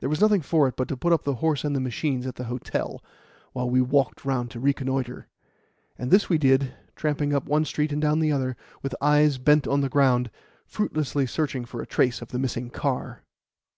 [0.00, 2.36] There was nothing for it but to put up the horse and the machines at
[2.36, 3.04] the hotel,
[3.52, 5.28] while we walked round to reconnoitre;
[5.98, 9.82] and this we did, tramping up one street and down another, with eyes bent on
[9.82, 10.30] the ground,
[10.64, 13.24] fruitlessly searching for a trace of the missing car.